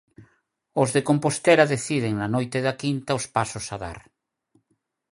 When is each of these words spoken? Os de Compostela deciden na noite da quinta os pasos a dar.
Os 0.81 0.89
de 0.95 1.01
Compostela 1.09 1.71
deciden 1.75 2.13
na 2.17 2.27
noite 2.35 2.57
da 2.65 2.73
quinta 2.81 3.17
os 3.19 3.25
pasos 3.35 3.65
a 3.73 3.77
dar. 3.83 3.99